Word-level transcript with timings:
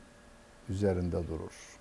üzerinde 0.69 1.29
durur. 1.29 1.79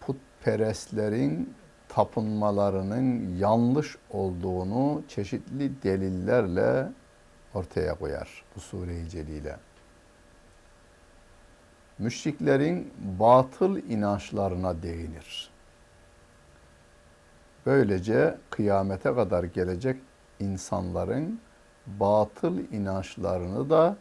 Putperestlerin 0.00 1.54
tapınmalarının 1.94 3.36
yanlış 3.38 3.96
olduğunu 4.10 5.02
çeşitli 5.08 5.82
delillerle 5.82 6.92
ortaya 7.54 7.94
koyar 7.94 8.44
bu 8.56 8.60
sure-i 8.60 9.08
celile. 9.08 9.56
Müşriklerin 11.98 12.92
batıl 13.18 13.76
inançlarına 13.76 14.82
değinir. 14.82 15.50
Böylece 17.66 18.38
kıyamete 18.50 19.14
kadar 19.14 19.44
gelecek 19.44 19.96
insanların 20.40 21.40
batıl 21.86 22.58
inançlarını 22.58 23.70
da 23.70 23.96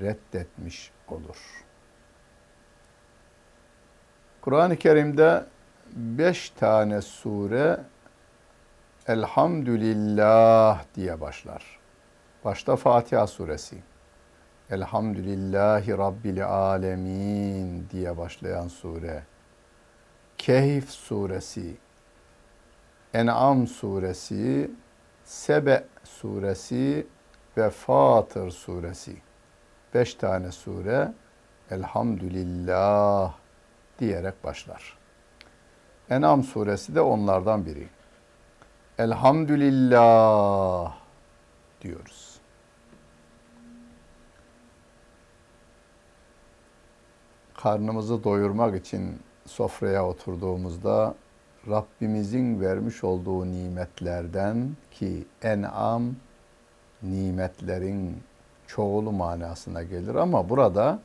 reddetmiş 0.00 0.90
olur. 1.08 1.64
Kur'an-ı 4.40 4.76
Kerim'de 4.76 5.44
beş 5.92 6.50
tane 6.50 7.02
sure 7.02 7.80
Elhamdülillah 9.08 10.84
diye 10.94 11.20
başlar. 11.20 11.78
Başta 12.44 12.76
Fatiha 12.76 13.26
suresi. 13.26 13.76
Elhamdülillahi 14.70 15.98
Rabbil 15.98 16.46
Alemin 16.46 17.86
diye 17.90 18.16
başlayan 18.16 18.68
sure. 18.68 19.22
Kehf 20.38 20.90
suresi. 20.90 21.76
En'am 23.14 23.66
suresi. 23.66 24.70
Sebe 25.24 25.84
suresi 26.04 27.06
ve 27.56 27.70
Fatır 27.70 28.50
suresi. 28.50 29.16
Beş 29.94 30.14
tane 30.14 30.52
sure 30.52 31.12
Elhamdülillah 31.70 33.34
diyerek 33.98 34.44
başlar. 34.44 35.03
En'am 36.10 36.42
suresi 36.42 36.94
de 36.94 37.00
onlardan 37.00 37.66
biri. 37.66 37.88
Elhamdülillah 38.98 40.94
diyoruz. 41.80 42.34
Karnımızı 47.56 48.24
doyurmak 48.24 48.76
için 48.76 49.18
sofraya 49.46 50.06
oturduğumuzda 50.06 51.14
Rabbimizin 51.68 52.60
vermiş 52.60 53.04
olduğu 53.04 53.46
nimetlerden 53.46 54.76
ki 54.90 55.24
en'am 55.42 56.16
nimetlerin 57.02 58.22
çoğulu 58.66 59.12
manasına 59.12 59.82
gelir 59.82 60.14
ama 60.14 60.48
burada 60.48 60.98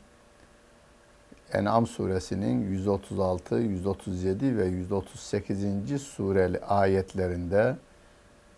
En'am 1.53 1.87
suresinin 1.87 2.61
136, 2.61 3.55
137 3.55 4.57
ve 4.57 4.65
138. 4.65 6.01
sureli 6.01 6.59
ayetlerinde 6.59 7.75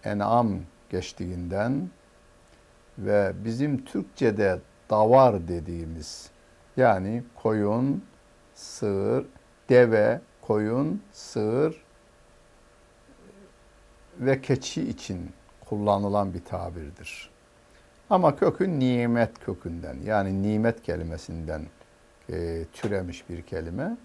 En'am 0.03 0.59
geçtiğinden 0.89 1.89
ve 2.97 3.33
bizim 3.45 3.85
Türkçe'de 3.85 4.59
davar 4.89 5.47
dediğimiz 5.47 6.29
yani 6.77 7.23
koyun, 7.35 8.03
sığır, 8.55 9.25
deve, 9.69 10.21
koyun, 10.41 11.01
sığır 11.11 11.83
ve 14.19 14.41
keçi 14.41 14.89
için 14.89 15.31
kullanılan 15.69 16.33
bir 16.33 16.45
tabirdir. 16.45 17.29
Ama 18.09 18.35
kökün 18.35 18.79
nimet 18.79 19.39
kökünden 19.39 19.97
yani 20.05 20.43
nimet 20.43 20.83
kelimesinden 20.83 21.61
e, 22.31 22.65
türemiş 22.73 23.29
bir 23.29 23.41
kelime. 23.41 23.97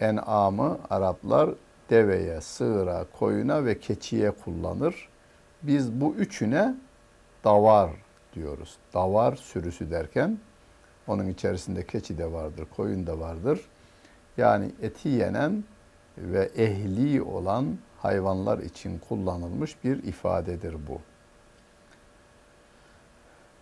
En'amı 0.00 0.78
Araplar 0.90 1.50
deveye, 1.90 2.40
sığıra, 2.40 3.06
koyuna 3.18 3.64
ve 3.64 3.80
keçiye 3.80 4.30
kullanır. 4.30 5.08
Biz 5.62 6.00
bu 6.00 6.14
üçüne 6.14 6.74
davar 7.44 7.90
diyoruz. 8.34 8.76
Davar 8.94 9.36
sürüsü 9.36 9.90
derken 9.90 10.38
onun 11.06 11.26
içerisinde 11.26 11.86
keçi 11.86 12.18
de 12.18 12.32
vardır, 12.32 12.66
koyun 12.76 13.06
da 13.06 13.18
vardır. 13.18 13.60
Yani 14.36 14.70
eti 14.82 15.08
yenen 15.08 15.64
ve 16.18 16.50
ehli 16.56 17.22
olan 17.22 17.78
hayvanlar 17.98 18.58
için 18.58 18.98
kullanılmış 19.08 19.84
bir 19.84 20.02
ifadedir 20.02 20.74
bu. 20.88 21.00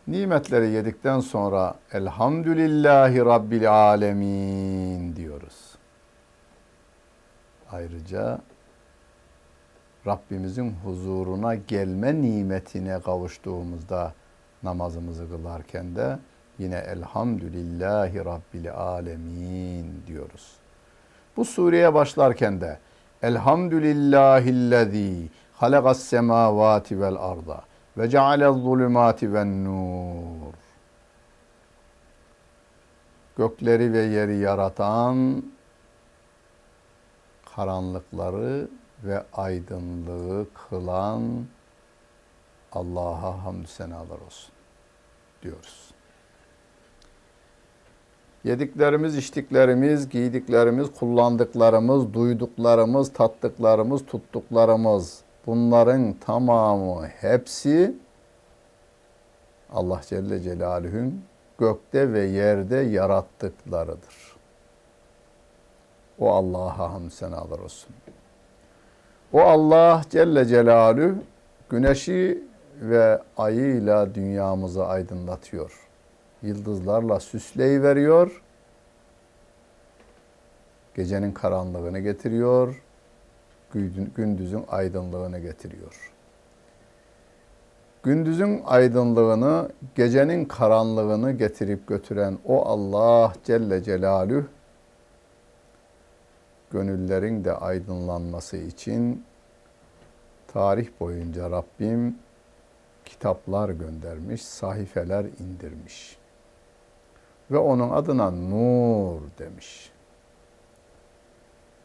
Nimetleri 0.08 0.70
yedikten 0.70 1.20
sonra 1.20 1.74
Elhamdülillahi 1.92 3.18
Rabbil 3.18 3.72
Alemin 3.72 5.16
diyoruz. 5.16 5.74
Ayrıca 7.72 8.38
Rabbimizin 10.06 10.74
huzuruna 10.84 11.54
gelme 11.54 12.22
nimetine 12.22 13.00
kavuştuğumuzda 13.00 14.12
namazımızı 14.62 15.28
kılarken 15.28 15.96
de 15.96 16.18
yine 16.58 16.76
Elhamdülillahi 16.76 18.24
Rabbil 18.24 18.72
Alemin 18.72 20.02
diyoruz. 20.06 20.52
Bu 21.36 21.44
sureye 21.44 21.94
başlarken 21.94 22.60
de 22.60 22.78
Elhamdülillahillezî 23.22 25.28
halakas 25.52 25.98
semavati 25.98 27.00
vel 27.00 27.16
arda 27.16 27.67
ve 27.98 28.10
cealez 28.10 28.56
zulümati 28.56 29.34
ven 29.34 29.64
nur. 29.64 30.54
Gökleri 33.36 33.92
ve 33.92 33.98
yeri 33.98 34.36
yaratan, 34.36 35.42
karanlıkları 37.54 38.68
ve 39.04 39.24
aydınlığı 39.32 40.46
kılan 40.54 41.22
Allah'a 42.72 43.44
hamdü 43.44 43.66
senalar 43.66 44.18
olsun 44.26 44.52
diyoruz. 45.42 45.90
Yediklerimiz, 48.44 49.16
içtiklerimiz, 49.16 50.08
giydiklerimiz, 50.08 50.88
kullandıklarımız, 50.98 52.12
duyduklarımız, 52.14 53.12
tattıklarımız, 53.12 54.06
tuttuklarımız 54.06 55.22
bunların 55.48 56.12
tamamı 56.12 57.06
hepsi 57.06 57.94
Allah 59.72 60.00
Celle 60.06 60.40
Celaluhu'nun 60.40 61.22
gökte 61.58 62.12
ve 62.12 62.20
yerde 62.20 62.76
yarattıklarıdır. 62.76 64.36
O 66.18 66.32
Allah'a 66.32 66.92
hamd 66.92 67.10
senalar 67.10 67.58
olsun. 67.58 67.94
O 69.32 69.40
Allah 69.40 70.02
Celle 70.10 70.44
Celaluhu 70.44 71.14
güneşi 71.70 72.44
ve 72.80 73.22
ayıyla 73.36 74.14
dünyamızı 74.14 74.86
aydınlatıyor. 74.86 75.88
Yıldızlarla 76.42 77.20
süsleyiveriyor. 77.20 78.42
Gecenin 80.94 81.32
karanlığını 81.32 81.98
getiriyor 81.98 82.82
gündüzün 84.16 84.64
aydınlığını 84.68 85.38
getiriyor. 85.38 86.12
Gündüzün 88.02 88.62
aydınlığını, 88.64 89.68
gecenin 89.94 90.44
karanlığını 90.44 91.32
getirip 91.32 91.86
götüren 91.86 92.38
o 92.44 92.66
Allah 92.66 93.32
Celle 93.44 93.82
Celaluhu 93.82 94.46
gönüllerin 96.70 97.44
de 97.44 97.52
aydınlanması 97.52 98.56
için 98.56 99.24
tarih 100.52 100.88
boyunca 101.00 101.50
Rabbim 101.50 102.18
kitaplar 103.04 103.68
göndermiş, 103.68 104.42
sahifeler 104.42 105.24
indirmiş. 105.24 106.18
Ve 107.50 107.58
onun 107.58 107.90
adına 107.90 108.30
nur 108.30 109.20
demiş. 109.38 109.92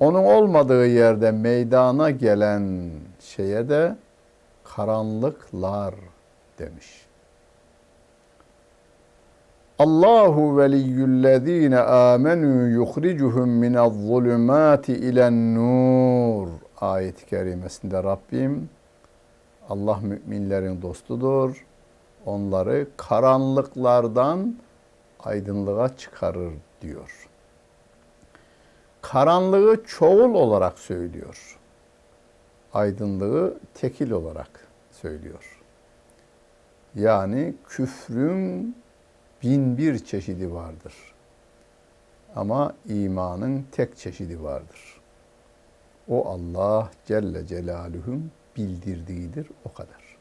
Onun 0.04 0.24
olmadığı 0.24 0.88
yerde 0.88 1.32
meydana 1.32 2.12
gelen 2.12 2.92
şeye 3.20 3.70
de 3.70 3.96
karanlıklar 4.64 5.96
demiş. 6.60 7.06
Allahu 9.80 10.58
veliyyullezine 10.58 11.80
amenu 11.80 12.68
yukhricuhum 12.68 13.50
minez-zulumati 13.50 14.92
ilen-nur 14.92 16.48
ayet-i 16.82 17.26
kerimesinde 17.26 18.04
Rabbim 18.04 18.70
Allah 19.70 20.00
müminlerin 20.02 20.82
dostudur. 20.82 21.66
Onları 22.26 22.88
karanlıklardan 22.98 24.56
aydınlığa 25.20 25.98
çıkarır 25.98 26.54
diyor. 26.82 27.30
Karanlığı 29.04 29.84
çoğul 29.88 30.34
olarak 30.34 30.80
söylüyor. 30.80 31.60
Aydınlığı 32.74 33.58
tekil 33.74 34.12
olarak 34.12 34.68
söylüyor. 34.92 35.62
Yani 36.96 37.56
küfrün 37.68 38.76
bin 39.44 39.78
bir 39.78 40.06
çeşidi 40.06 40.54
vardır. 40.54 40.94
Ama 42.36 42.74
imanın 42.86 43.66
tek 43.72 43.98
çeşidi 43.98 44.44
vardır. 44.44 45.02
O 46.08 46.28
Allah 46.30 46.92
Celle 47.06 47.48
Celaluhu'nun 47.48 48.32
bildirdiğidir 48.58 49.48
o 49.66 49.74
kadar. 49.74 50.18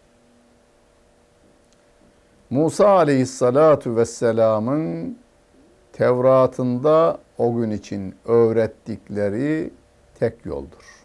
Musa 2.51 2.89
aleyhissalatu 2.89 3.97
vesselamın 3.97 5.19
Tevrat'ında 5.93 7.19
o 7.39 7.57
gün 7.57 7.71
için 7.71 8.15
öğrettikleri 8.25 9.71
tek 10.19 10.47
yoldur. 10.47 11.03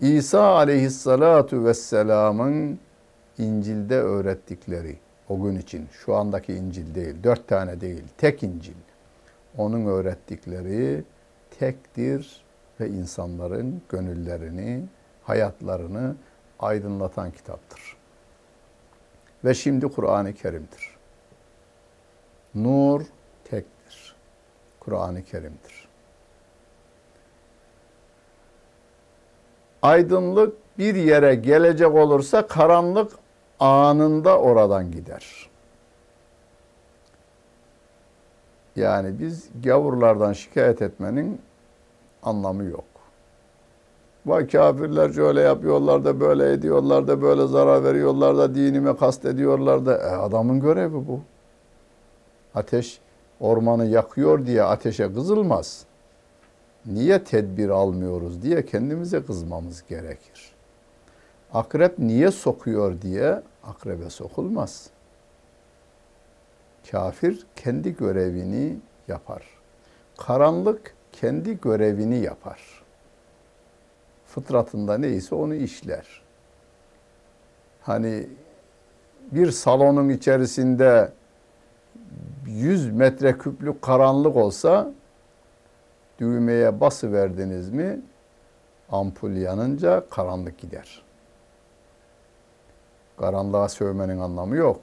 İsa 0.00 0.42
aleyhissalatu 0.42 1.64
vesselamın 1.64 2.78
İncil'de 3.38 3.96
öğrettikleri 3.96 4.96
o 5.28 5.42
gün 5.42 5.56
için 5.56 5.88
şu 5.92 6.14
andaki 6.14 6.52
İncil 6.54 6.94
değil, 6.94 7.14
dört 7.24 7.48
tane 7.48 7.80
değil, 7.80 8.04
tek 8.18 8.42
İncil. 8.42 8.74
Onun 9.58 9.86
öğrettikleri 9.86 11.04
tektir 11.58 12.44
ve 12.80 12.88
insanların 12.88 13.82
gönüllerini, 13.88 14.84
hayatlarını 15.22 16.14
aydınlatan 16.58 17.30
kitaptır. 17.30 17.96
Ve 19.44 19.54
şimdi 19.54 19.88
Kur'an-ı 19.88 20.34
Kerim'dir. 20.34 20.96
Nur. 22.54 23.02
Kur'an-ı 24.84 25.24
Kerim'dir. 25.24 25.88
Aydınlık 29.82 30.78
bir 30.78 30.94
yere 30.94 31.34
gelecek 31.34 31.94
olursa 31.94 32.46
karanlık 32.46 33.12
anında 33.60 34.38
oradan 34.38 34.90
gider. 34.90 35.50
Yani 38.76 39.18
biz 39.18 39.48
gavurlardan 39.64 40.32
şikayet 40.32 40.82
etmenin 40.82 41.40
anlamı 42.22 42.64
yok. 42.64 42.84
Vay 44.26 44.48
kafirler 44.48 45.12
şöyle 45.12 45.40
yapıyorlar 45.40 46.04
da 46.04 46.20
böyle 46.20 46.52
ediyorlar 46.52 47.08
da 47.08 47.22
böyle 47.22 47.46
zarar 47.46 47.84
veriyorlar 47.84 48.36
da 48.36 48.54
dinime 48.54 48.96
kast 48.96 49.24
ediyorlar 49.24 49.86
da 49.86 49.98
e, 49.98 50.10
adamın 50.10 50.60
görevi 50.60 50.94
bu. 50.94 51.20
Ateş 52.54 53.00
ormanı 53.42 53.86
yakıyor 53.86 54.46
diye 54.46 54.62
ateşe 54.62 55.12
kızılmaz. 55.14 55.84
Niye 56.86 57.24
tedbir 57.24 57.68
almıyoruz 57.68 58.42
diye 58.42 58.66
kendimize 58.66 59.22
kızmamız 59.22 59.84
gerekir. 59.88 60.52
Akrep 61.52 61.98
niye 61.98 62.30
sokuyor 62.30 63.02
diye 63.02 63.42
akrebe 63.64 64.10
sokulmaz. 64.10 64.90
Kafir 66.90 67.46
kendi 67.56 67.96
görevini 67.96 68.76
yapar. 69.08 69.42
Karanlık 70.18 70.94
kendi 71.12 71.60
görevini 71.60 72.18
yapar. 72.18 72.82
Fıtratında 74.26 74.98
neyse 74.98 75.34
onu 75.34 75.54
işler. 75.54 76.22
Hani 77.80 78.26
bir 79.32 79.50
salonun 79.50 80.08
içerisinde 80.08 81.12
100 82.46 82.92
metre 82.92 83.38
küplük 83.38 83.82
karanlık 83.82 84.36
olsa 84.36 84.92
düğmeye 86.18 86.80
bası 86.80 87.12
verdiniz 87.12 87.70
mi 87.70 88.00
ampul 88.90 89.30
yanınca 89.30 90.06
karanlık 90.10 90.58
gider. 90.58 91.02
Karanlığa 93.16 93.68
sövmenin 93.68 94.18
anlamı 94.18 94.56
yok. 94.56 94.80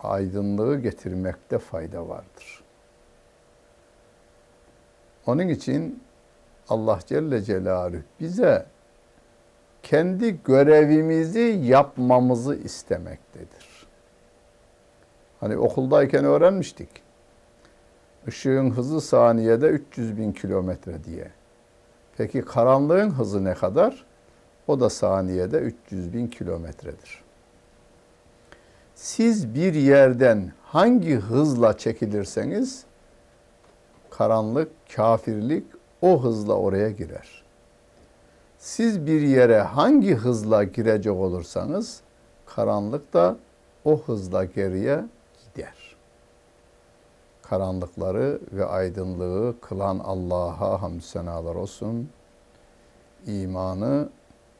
Aydınlığı 0.00 0.80
getirmekte 0.80 1.58
fayda 1.58 2.08
vardır. 2.08 2.62
Onun 5.26 5.48
için 5.48 6.02
Allah 6.68 6.98
Celle 7.06 7.42
Celaluhu 7.42 8.02
bize 8.20 8.66
kendi 9.82 10.42
görevimizi 10.42 11.60
yapmamızı 11.62 12.54
istemektedir. 12.54 13.65
Hani 15.40 15.56
okuldayken 15.56 16.24
öğrenmiştik. 16.24 16.88
Işığın 18.26 18.70
hızı 18.70 19.00
saniyede 19.00 19.66
300 19.66 20.16
bin 20.16 20.32
kilometre 20.32 21.04
diye. 21.04 21.30
Peki 22.16 22.42
karanlığın 22.42 23.10
hızı 23.10 23.44
ne 23.44 23.54
kadar? 23.54 24.04
O 24.66 24.80
da 24.80 24.90
saniyede 24.90 25.58
300 25.58 26.12
bin 26.12 26.26
kilometredir. 26.26 27.24
Siz 28.94 29.54
bir 29.54 29.74
yerden 29.74 30.52
hangi 30.62 31.14
hızla 31.14 31.78
çekilirseniz 31.78 32.84
karanlık, 34.10 34.70
kafirlik 34.96 35.64
o 36.02 36.24
hızla 36.24 36.54
oraya 36.54 36.90
girer. 36.90 37.44
Siz 38.58 39.06
bir 39.06 39.20
yere 39.20 39.60
hangi 39.60 40.14
hızla 40.14 40.64
girecek 40.64 41.12
olursanız 41.12 42.00
karanlık 42.46 43.14
da 43.14 43.36
o 43.84 44.02
hızla 44.02 44.44
geriye 44.44 45.04
gider. 45.56 45.96
Karanlıkları 47.42 48.40
ve 48.52 48.64
aydınlığı 48.64 49.60
kılan 49.60 49.98
Allah'a 49.98 50.82
hamdü 50.82 51.02
senalar 51.02 51.54
olsun. 51.54 52.10
İmanı 53.26 54.08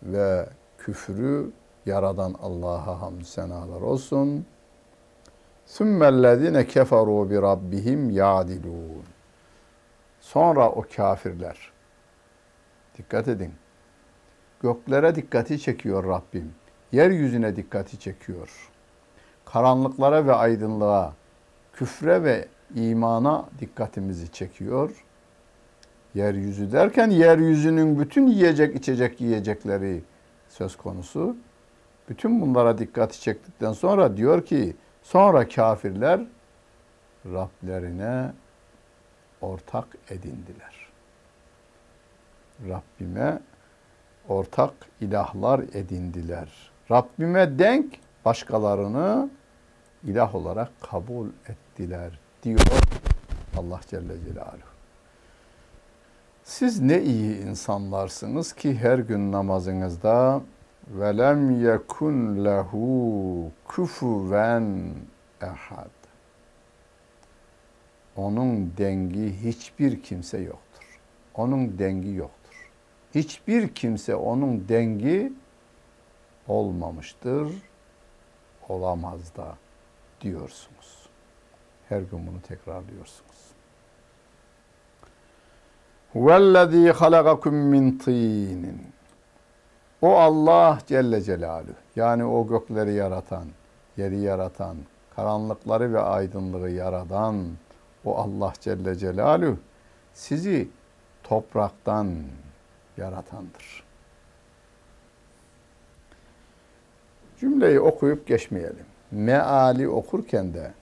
ve 0.03 0.49
küfrü 0.79 1.51
yaradan 1.87 2.35
Allah'a 2.43 3.01
hamdü 3.01 3.25
senalar 3.25 3.81
olsun. 3.81 4.47
Sümmellezine 5.67 6.67
keferu 6.67 7.31
bi 7.31 7.43
rabbihim 7.43 8.11
yadilun. 8.11 9.05
Sonra 10.21 10.71
o 10.71 10.85
kafirler, 10.97 11.73
dikkat 12.99 13.29
edin, 13.29 13.55
göklere 14.61 15.15
dikkati 15.15 15.61
çekiyor 15.61 16.05
Rabbim. 16.05 16.55
Yeryüzüne 16.93 17.57
dikkati 17.57 17.99
çekiyor. 17.99 18.71
Karanlıklara 19.53 20.27
ve 20.27 20.33
aydınlığa, 20.33 21.13
küfre 21.73 22.25
ve 22.25 22.49
imana 22.75 23.45
dikkatimizi 23.61 24.33
çekiyor. 24.33 25.05
Yeryüzü 26.15 26.73
derken 26.73 27.11
yeryüzünün 27.11 27.99
bütün 28.01 28.27
yiyecek 28.27 28.77
içecek 28.77 29.21
yiyecekleri 29.21 30.03
söz 30.49 30.77
konusu. 30.77 31.37
Bütün 32.09 32.41
bunlara 32.41 32.79
dikkati 32.79 33.21
çektikten 33.21 33.73
sonra 33.73 34.17
diyor 34.17 34.47
ki 34.47 34.77
sonra 35.03 35.49
kafirler 35.49 36.21
Rablerine 37.27 38.33
ortak 39.41 39.87
edindiler. 40.11 40.89
Rabbime 42.69 43.39
ortak 44.29 44.73
ilahlar 45.01 45.61
edindiler. 45.61 46.71
Rabbime 46.91 47.59
denk 47.59 48.06
başkalarını 48.27 49.31
ilah 50.05 50.35
olarak 50.35 50.71
kabul 50.81 51.29
ettiler 51.49 52.19
diyor 52.43 52.61
Allah 53.59 53.81
Celle 53.91 54.15
Celaluhu. 54.25 54.77
Siz 56.45 56.81
ne 56.81 57.03
iyi 57.03 57.39
insanlarsınız 57.39 58.53
ki 58.53 58.79
her 58.79 58.99
gün 58.99 59.33
namazınızda 59.33 60.41
velem 60.89 61.65
yekun 61.65 62.45
lehu 62.45 63.51
kufuven 63.65 64.95
ehad. 65.43 65.91
Onun 68.17 68.73
dengi 68.79 69.43
hiçbir 69.43 70.03
kimse 70.03 70.39
yoktur. 70.39 71.01
Onun 71.35 71.79
dengi 71.79 72.13
yoktur. 72.13 72.71
Hiçbir 73.15 73.69
kimse 73.69 74.15
onun 74.15 74.69
dengi 74.69 75.33
olmamıştır, 76.49 77.53
olamaz 78.69 79.37
da 79.37 79.55
diyorsunuz. 80.21 81.07
Her 81.89 82.01
gün 82.01 82.27
bunu 82.27 82.41
tekrarlıyorsunuz. 82.49 83.47
Huvellezî 86.13 86.91
halagakum 86.91 87.55
min 87.55 87.99
tînin. 87.99 88.87
O 90.03 90.17
Allah 90.17 90.79
Celle 90.87 91.23
Celaluhu. 91.23 91.75
Yani 91.97 92.25
o 92.25 92.47
gökleri 92.47 92.93
yaratan, 92.93 93.45
yeri 93.97 94.19
yaratan, 94.19 94.77
karanlıkları 95.17 95.95
ve 95.95 96.01
aydınlığı 96.01 96.71
yaratan 96.71 97.47
o 98.05 98.17
Allah 98.17 98.53
Celle 98.61 98.95
Celaluhu 98.95 99.59
sizi 100.15 100.69
topraktan 101.23 102.17
yaratandır. 102.97 103.86
Cümleyi 107.41 107.81
okuyup 107.81 108.27
geçmeyelim. 108.27 108.87
Meali 109.11 109.89
okurken 109.89 110.55
de 110.55 110.73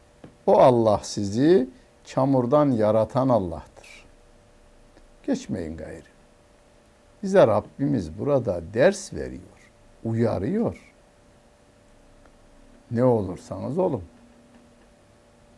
o 0.46 0.58
Allah 0.58 1.00
sizi 1.02 1.68
çamurdan 2.04 2.70
yaratan 2.70 3.28
Allah'tır. 3.28 4.04
Geçmeyin 5.22 5.76
gayrı. 5.76 6.14
Bize 7.22 7.46
Rabbimiz 7.46 8.18
burada 8.18 8.62
ders 8.74 9.14
veriyor, 9.14 9.70
uyarıyor. 10.04 10.92
Ne 12.90 13.04
olursanız 13.04 13.78
olun. 13.78 14.02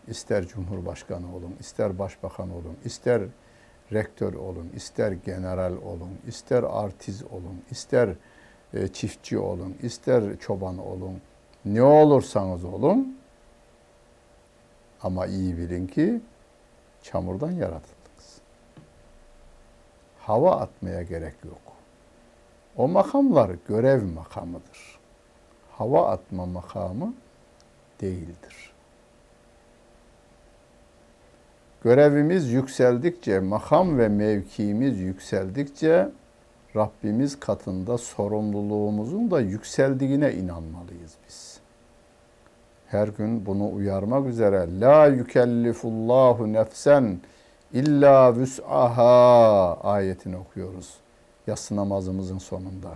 İster 0.06 0.46
Cumhurbaşkanı 0.46 1.36
olun, 1.36 1.56
ister 1.60 1.98
Başbakan 1.98 2.50
olun, 2.50 2.76
ister 2.84 3.22
rektör 3.92 4.34
olun, 4.34 4.70
ister 4.74 5.12
general 5.12 5.72
olun, 5.72 6.18
ister 6.26 6.62
artiz 6.62 7.22
olun, 7.22 7.62
ister 7.70 8.08
e, 8.74 8.88
çiftçi 8.88 9.38
olun, 9.38 9.76
ister 9.82 10.38
çoban 10.38 10.78
olun. 10.78 11.20
Ne 11.64 11.82
olursanız 11.82 12.64
olun 12.64 13.18
ama 15.02 15.26
iyi 15.26 15.58
bilin 15.58 15.86
ki 15.86 16.20
çamurdan 17.02 17.50
yaratıldınız. 17.50 18.40
Hava 20.18 20.56
atmaya 20.56 21.02
gerek 21.02 21.34
yok. 21.44 21.76
O 22.76 22.88
makamlar 22.88 23.50
görev 23.68 24.04
makamıdır. 24.04 24.98
Hava 25.72 26.10
atma 26.10 26.46
makamı 26.46 27.14
değildir. 28.00 28.72
Görevimiz 31.82 32.52
yükseldikçe, 32.52 33.40
makam 33.40 33.98
ve 33.98 34.08
mevkiimiz 34.08 35.00
yükseldikçe 35.00 36.08
Rabbimiz 36.76 37.40
katında 37.40 37.98
sorumluluğumuzun 37.98 39.30
da 39.30 39.40
yükseldiğine 39.40 40.32
inanmalıyız 40.32 41.14
biz. 41.26 41.60
Her 42.86 43.08
gün 43.08 43.46
bunu 43.46 43.74
uyarmak 43.74 44.26
üzere 44.26 44.80
la 44.80 45.06
yükellifullahu 45.06 46.52
nefsen 46.52 47.20
illa 47.72 48.36
vüs'aha 48.36 49.78
ayetini 49.82 50.36
okuyoruz. 50.36 50.94
Yatsı 51.46 51.76
namazımızın 51.76 52.38
sonunda. 52.38 52.90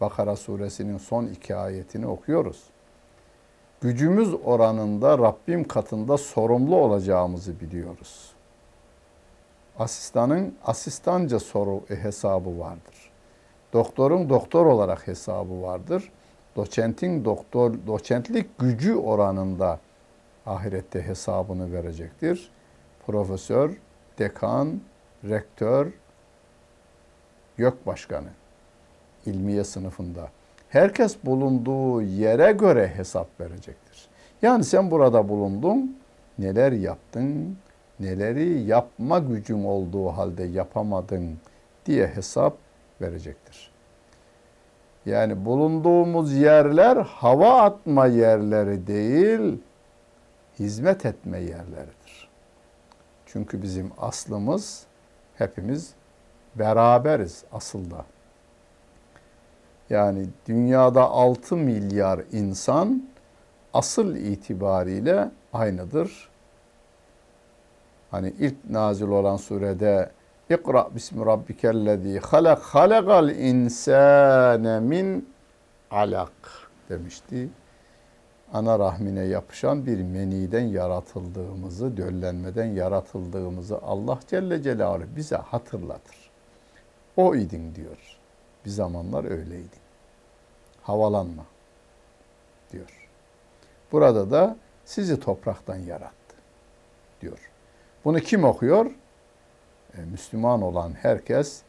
Bakara 0.00 0.36
suresinin 0.36 0.98
son 0.98 1.26
iki 1.26 1.56
ayetini 1.56 2.06
okuyoruz. 2.06 2.62
Gücümüz 3.80 4.34
oranında 4.44 5.18
Rabbim 5.18 5.68
katında 5.68 6.18
sorumlu 6.18 6.76
olacağımızı 6.76 7.60
biliyoruz. 7.60 8.30
Asistanın 9.80 10.54
asistanca 10.64 11.38
soru 11.40 11.84
e, 11.90 11.96
hesabı 11.96 12.58
vardır. 12.58 13.10
Doktorun 13.72 14.28
doktor 14.28 14.66
olarak 14.66 15.06
hesabı 15.06 15.62
vardır. 15.62 16.12
Doçentin 16.56 17.24
doktor 17.24 17.74
doçentlik 17.86 18.58
gücü 18.58 18.94
oranında 18.94 19.80
ahirette 20.46 21.02
hesabını 21.02 21.72
verecektir. 21.72 22.50
Profesör, 23.06 23.70
dekan, 24.18 24.80
rektör, 25.24 25.92
yok 27.58 27.86
başkanı 27.86 28.28
ilmiye 29.26 29.64
sınıfında. 29.64 30.28
Herkes 30.68 31.16
bulunduğu 31.24 32.02
yere 32.02 32.52
göre 32.52 32.92
hesap 32.96 33.40
verecektir. 33.40 34.08
Yani 34.42 34.64
sen 34.64 34.90
burada 34.90 35.28
bulundun, 35.28 35.98
neler 36.38 36.72
yaptın, 36.72 37.56
neleri 38.00 38.60
yapma 38.60 39.18
gücün 39.18 39.64
olduğu 39.64 40.08
halde 40.08 40.42
yapamadın 40.44 41.38
diye 41.86 42.06
hesap 42.06 42.56
verecektir. 43.00 43.70
Yani 45.06 45.44
bulunduğumuz 45.44 46.32
yerler 46.32 46.96
hava 46.96 47.62
atma 47.62 48.06
yerleri 48.06 48.86
değil, 48.86 49.58
hizmet 50.58 51.06
etme 51.06 51.38
yerleridir. 51.38 52.28
Çünkü 53.26 53.62
bizim 53.62 53.90
aslımız 53.98 54.86
hepimiz 55.34 55.94
beraberiz 56.54 57.44
asılda. 57.52 58.04
Yani 59.90 60.26
dünyada 60.46 61.02
6 61.02 61.56
milyar 61.56 62.20
insan 62.32 63.08
asıl 63.74 64.16
itibariyle 64.16 65.30
aynıdır. 65.52 66.29
Hani 68.10 68.34
ilk 68.38 68.70
nazil 68.70 69.08
olan 69.08 69.36
surede 69.36 70.10
İkra 70.50 70.94
bismi 70.94 71.26
rabbikellezî 71.26 72.18
halak 72.18 72.62
halakal 72.62 73.28
insâne 73.28 74.80
min 74.80 75.28
alak 75.90 76.32
demişti. 76.88 77.48
Ana 78.52 78.78
rahmine 78.78 79.20
yapışan 79.20 79.86
bir 79.86 80.02
meniden 80.02 80.60
yaratıldığımızı, 80.60 81.96
döllenmeden 81.96 82.64
yaratıldığımızı 82.64 83.78
Allah 83.78 84.18
Celle 84.28 84.62
Celaluhu 84.62 85.16
bize 85.16 85.36
hatırlatır. 85.36 86.30
O 87.16 87.34
idin 87.34 87.74
diyor. 87.74 88.18
Bir 88.64 88.70
zamanlar 88.70 89.24
öyleydi. 89.24 89.76
Havalanma 90.82 91.44
diyor. 92.72 93.08
Burada 93.92 94.30
da 94.30 94.56
sizi 94.84 95.20
topraktan 95.20 95.76
yarattı 95.76 96.36
diyor. 97.20 97.49
Bunu 98.04 98.20
kim 98.20 98.44
okuyor? 98.44 98.86
E, 99.94 100.00
Müslüman 100.00 100.62
olan 100.62 100.92
herkes 100.92 101.62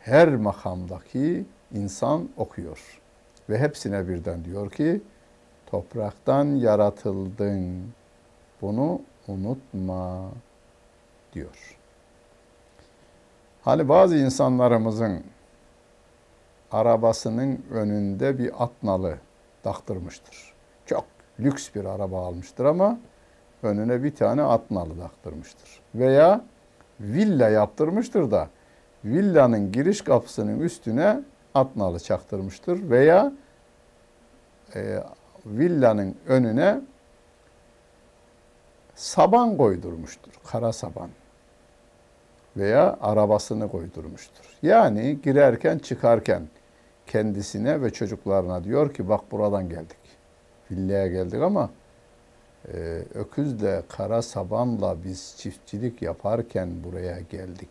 her 0.00 0.28
makamdaki 0.28 1.44
insan 1.72 2.28
okuyor. 2.36 3.00
Ve 3.48 3.58
hepsine 3.58 4.08
birden 4.08 4.44
diyor 4.44 4.70
ki 4.70 5.00
topraktan 5.66 6.44
yaratıldın. 6.44 7.92
Bunu 8.62 9.00
unutma 9.28 10.30
diyor. 11.32 11.76
Hani 13.62 13.88
bazı 13.88 14.16
insanlarımızın 14.16 15.24
arabasının 16.72 17.64
önünde 17.70 18.38
bir 18.38 18.64
atnalı 18.64 19.18
taktırmıştır. 19.62 20.52
Çok 20.86 21.04
lüks 21.40 21.74
bir 21.74 21.84
araba 21.84 22.26
almıştır 22.26 22.64
ama 22.64 22.98
önüne 23.62 24.02
bir 24.02 24.14
tane 24.14 24.42
atnalı 24.42 24.98
taktırmıştır. 24.98 25.80
Veya 25.94 26.44
villa 27.00 27.48
yaptırmıştır 27.48 28.30
da 28.30 28.48
villanın 29.04 29.72
giriş 29.72 30.00
kapısının 30.00 30.60
üstüne 30.60 31.20
atnalı 31.54 32.00
çaktırmıştır 32.00 32.90
veya 32.90 33.32
e, 34.74 35.02
villanın 35.46 36.14
önüne 36.26 36.80
saban 38.94 39.56
koydurmuştur. 39.56 40.32
Kara 40.46 40.72
saban 40.72 41.10
veya 42.56 42.98
arabasını 43.00 43.70
koydurmuştur. 43.70 44.44
Yani 44.62 45.18
girerken 45.22 45.78
çıkarken 45.78 46.42
kendisine 47.06 47.82
ve 47.82 47.92
çocuklarına 47.92 48.64
diyor 48.64 48.94
ki 48.94 49.08
bak 49.08 49.32
buradan 49.32 49.68
geldik. 49.68 49.96
Villaya 50.70 51.06
geldik 51.06 51.42
ama 51.42 51.70
e, 52.68 53.02
öküzle 53.14 53.82
kara 53.88 54.22
sabanla 54.22 54.96
biz 55.04 55.34
çiftçilik 55.38 56.02
yaparken 56.02 56.84
buraya 56.84 57.20
geldik. 57.20 57.70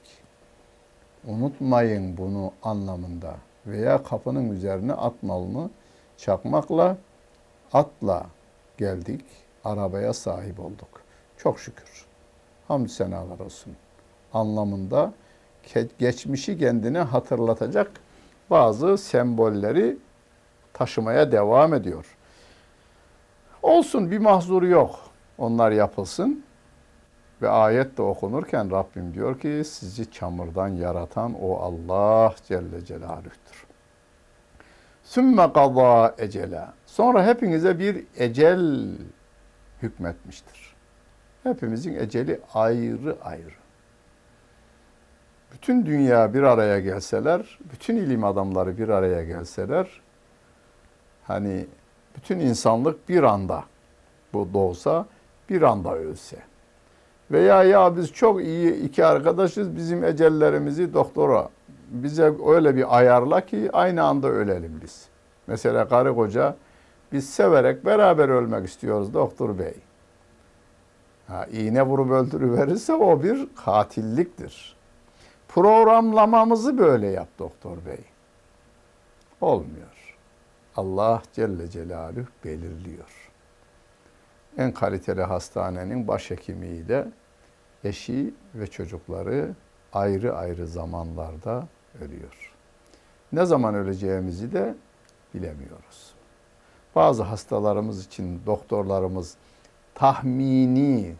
Unutmayın 1.27 2.17
bunu 2.17 2.51
anlamında 2.63 3.35
veya 3.67 4.03
kapının 4.03 4.51
üzerine 4.51 4.93
at 4.93 5.23
malını 5.23 5.69
çakmakla 6.17 6.97
atla 7.73 8.25
geldik. 8.77 9.25
Arabaya 9.63 10.13
sahip 10.13 10.59
olduk. 10.59 11.01
Çok 11.37 11.59
şükür. 11.59 12.05
Hamdü 12.67 12.89
senalar 12.89 13.39
olsun 13.39 13.75
anlamında 14.33 15.13
geçmişi 15.99 16.57
kendine 16.57 16.99
hatırlatacak 16.99 17.91
bazı 18.49 18.97
sembolleri 18.97 19.97
taşımaya 20.73 21.31
devam 21.31 21.73
ediyor. 21.73 22.17
Olsun 23.63 24.11
bir 24.11 24.17
mahzuru 24.17 24.67
yok. 24.67 24.99
Onlar 25.37 25.71
yapılsın. 25.71 26.43
Ve 27.41 27.49
ayet 27.49 27.97
de 27.97 28.01
okunurken 28.01 28.71
Rabbim 28.71 29.13
diyor 29.13 29.39
ki 29.39 29.61
sizi 29.65 30.11
çamurdan 30.11 30.67
yaratan 30.67 31.33
o 31.41 31.57
Allah 31.57 32.35
Celle 32.47 32.85
Celaluh'tür. 32.85 33.65
Sümme 35.03 35.53
kaza 35.53 36.15
ecele. 36.17 36.65
Sonra 36.85 37.25
hepinize 37.25 37.79
bir 37.79 38.05
ecel 38.17 38.87
hükmetmiştir. 39.81 40.75
Hepimizin 41.43 41.95
eceli 41.95 42.41
ayrı 42.53 43.17
ayrı. 43.23 43.59
Bütün 45.53 45.85
dünya 45.85 46.33
bir 46.33 46.43
araya 46.43 46.79
gelseler, 46.79 47.59
bütün 47.73 47.95
ilim 47.95 48.23
adamları 48.23 48.77
bir 48.77 48.89
araya 48.89 49.23
gelseler, 49.23 50.01
hani 51.23 51.65
bütün 52.15 52.39
insanlık 52.39 53.09
bir 53.09 53.23
anda 53.23 53.63
bu 54.33 54.47
doğsa, 54.53 55.05
bir 55.49 55.61
anda 55.61 55.95
ölse. 55.95 56.37
Veya 57.31 57.63
ya 57.63 57.97
biz 57.97 58.13
çok 58.13 58.41
iyi 58.41 58.73
iki 58.73 59.05
arkadaşız, 59.05 59.75
bizim 59.75 60.03
ecellerimizi 60.03 60.93
doktora 60.93 61.49
bize 61.89 62.33
öyle 62.47 62.75
bir 62.75 62.97
ayarla 62.97 63.45
ki 63.45 63.69
aynı 63.73 64.03
anda 64.03 64.27
ölelim 64.27 64.79
biz. 64.83 65.07
Mesela 65.47 65.87
karı 65.87 66.15
koca 66.15 66.55
biz 67.11 67.29
severek 67.29 67.85
beraber 67.85 68.29
ölmek 68.29 68.67
istiyoruz 68.67 69.13
doktor 69.13 69.59
bey. 69.59 69.73
Ha, 71.27 71.45
iğne 71.45 71.83
vurup 71.83 72.11
öldürüverirse 72.11 72.93
o 72.93 73.23
bir 73.23 73.47
katilliktir. 73.65 74.75
Programlamamızı 75.47 76.77
böyle 76.77 77.07
yap 77.07 77.27
doktor 77.39 77.77
bey. 77.85 78.05
Olmuyor. 79.41 79.98
Allah 80.75 81.21
Celle 81.33 81.69
Celaluhu 81.69 82.27
belirliyor. 82.45 83.31
En 84.57 84.71
kaliteli 84.71 85.23
hastanenin 85.23 86.07
başhekimiyle 86.07 87.07
eşi 87.83 88.33
ve 88.55 88.67
çocukları 88.67 89.55
ayrı 89.93 90.37
ayrı 90.37 90.67
zamanlarda 90.67 91.67
ölüyor. 92.01 92.53
Ne 93.31 93.45
zaman 93.45 93.75
öleceğimizi 93.75 94.53
de 94.53 94.75
bilemiyoruz. 95.33 96.13
Bazı 96.95 97.23
hastalarımız 97.23 98.05
için 98.05 98.41
doktorlarımız 98.45 99.35
tahmini 99.95 101.15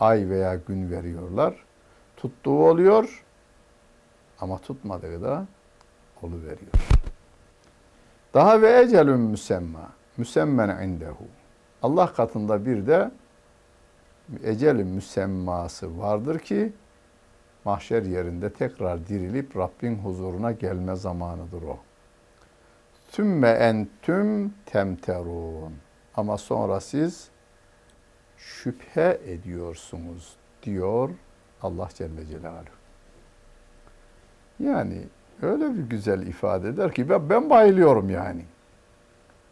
ay 0.00 0.28
veya 0.28 0.54
gün 0.54 0.90
veriyorlar. 0.90 1.54
Tuttuğu 2.16 2.68
oluyor 2.68 3.24
ama 4.40 4.58
tutmadığı 4.58 5.22
da 5.22 5.46
oluveriyor. 6.22 6.95
Daha 8.34 8.62
ve 8.62 8.80
ecelün 8.80 9.20
müsemma. 9.20 9.90
Müsemmen 10.16 10.82
indehu. 10.88 11.24
Allah 11.82 12.12
katında 12.12 12.66
bir 12.66 12.86
de 12.86 13.10
ecel 14.44 14.74
müsemması 14.74 15.98
vardır 15.98 16.38
ki 16.38 16.72
mahşer 17.64 18.02
yerinde 18.02 18.52
tekrar 18.52 19.08
dirilip 19.08 19.56
Rabbin 19.56 19.98
huzuruna 19.98 20.52
gelme 20.52 20.96
zamanıdır 20.96 21.62
o. 21.62 21.78
Sümme 23.10 23.48
entüm 23.48 24.54
temterun. 24.66 25.74
Ama 26.16 26.38
sonra 26.38 26.80
siz 26.80 27.28
şüphe 28.36 29.20
ediyorsunuz 29.26 30.36
diyor 30.62 31.10
Allah 31.62 31.88
Celle 31.94 32.26
Celaluhu. 32.26 32.76
Yani 34.58 35.02
öyle 35.42 35.74
bir 35.74 35.82
güzel 35.82 36.26
ifade 36.26 36.68
eder 36.68 36.92
ki 36.92 37.10
ben, 37.10 37.50
bayılıyorum 37.50 38.10
yani. 38.10 38.44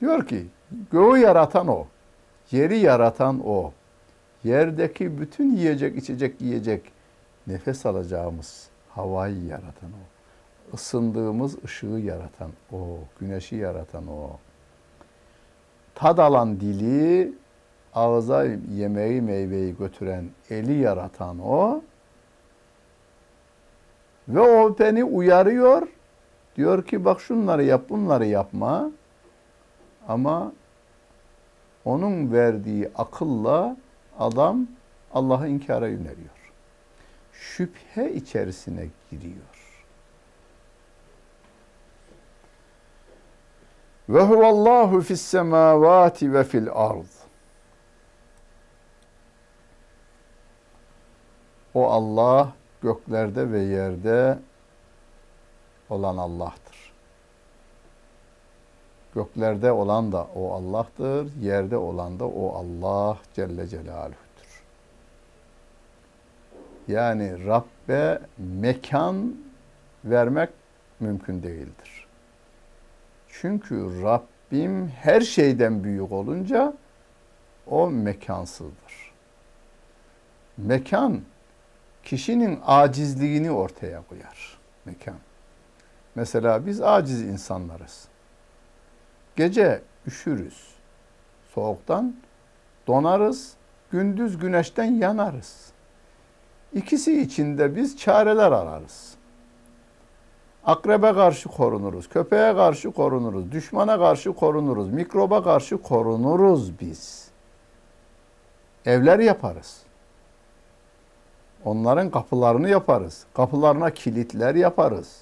Diyor 0.01 0.27
ki 0.27 0.47
göğü 0.93 1.19
yaratan 1.19 1.69
o, 1.69 1.87
yeri 2.51 2.79
yaratan 2.79 3.41
o, 3.47 3.73
yerdeki 4.45 5.21
bütün 5.21 5.57
yiyecek 5.57 5.97
içecek 5.97 6.41
yiyecek 6.41 6.83
nefes 7.47 7.87
alacağımız 7.87 8.69
havayı 8.91 9.45
yaratan 9.45 9.91
o. 9.91 10.05
Isındığımız 10.75 11.65
ışığı 11.65 11.87
yaratan 11.87 12.51
o, 12.73 12.99
güneşi 13.21 13.57
yaratan 13.57 14.07
o. 14.07 14.31
Tad 15.95 16.19
alan 16.19 16.61
dili, 16.61 17.33
ağza 17.95 18.45
yemeği 18.75 19.23
meyveyi 19.23 19.77
götüren 19.77 20.25
eli 20.51 20.73
yaratan 20.73 21.39
o. 21.39 21.83
Ve 24.29 24.41
o 24.41 24.79
beni 24.79 25.05
uyarıyor. 25.05 25.89
Diyor 26.57 26.85
ki 26.85 27.05
bak 27.05 27.21
şunları 27.21 27.65
yap, 27.65 27.83
bunları 27.89 28.27
yapma. 28.27 28.91
Ama 30.09 30.53
onun 31.85 32.33
verdiği 32.33 32.91
akılla 32.95 33.77
adam 34.19 34.67
Allah'ı 35.15 35.49
inkara 35.49 35.89
yöneliyor. 35.89 36.53
Şüphe 37.33 38.13
içerisine 38.13 38.89
giriyor. 39.11 39.55
Ve 44.09 44.23
huvallahu 44.23 45.01
fis 45.01 45.23
semavati 45.23 46.33
ve 46.33 46.45
fil 46.45 46.69
ard. 46.73 47.07
O 51.75 51.91
Allah 51.91 52.53
göklerde 52.85 53.53
ve 53.53 53.61
yerde 53.61 54.39
olan 55.91 56.17
Allah'tır. 56.17 56.93
Göklerde 59.15 59.73
olan 59.73 60.13
da 60.13 60.27
o 60.35 60.53
Allah'tır, 60.53 61.37
yerde 61.41 61.77
olan 61.77 62.19
da 62.19 62.29
o 62.29 62.55
Allah 62.55 63.19
Celle 63.35 63.69
Celaluhu'dur. 63.69 64.63
Yani 66.89 67.47
Rabbe 67.47 68.21
mekan 68.39 69.37
vermek 70.05 70.51
mümkün 71.01 71.43
değildir. 71.43 72.07
Çünkü 73.29 74.03
Rabbim 74.03 74.89
her 74.89 75.21
şeyden 75.21 75.85
büyük 75.85 76.13
olunca 76.13 76.75
o 77.67 77.91
mekansızdır. 77.91 79.13
Mekan 80.57 81.23
kişinin 82.05 82.61
acizliğini 82.67 83.51
ortaya 83.51 84.03
koyar 84.09 84.59
mekan. 84.85 85.17
Mesela 86.15 86.67
biz 86.67 86.81
aciz 86.81 87.23
insanlarız. 87.23 88.09
Gece 89.37 89.83
üşürüz. 90.07 90.75
Soğuktan 91.55 92.15
donarız. 92.87 93.55
Gündüz 93.91 94.39
güneşten 94.39 94.85
yanarız. 94.85 95.73
İkisi 96.73 97.21
içinde 97.21 97.77
biz 97.77 97.99
çareler 97.99 98.53
ararız. 98.53 99.15
Akrebe 100.65 101.13
karşı 101.13 101.49
korunuruz, 101.49 102.09
köpeğe 102.09 102.55
karşı 102.55 102.91
korunuruz, 102.91 103.53
düşmana 103.53 103.99
karşı 103.99 104.33
korunuruz, 104.33 104.91
mikroba 104.91 105.45
karşı 105.45 105.83
korunuruz 105.83 106.81
biz. 106.81 107.29
Evler 108.87 109.19
yaparız. 109.19 109.84
Onların 111.65 112.11
kapılarını 112.11 112.69
yaparız. 112.69 113.27
Kapılarına 113.35 113.91
kilitler 113.91 114.55
yaparız. 114.55 115.21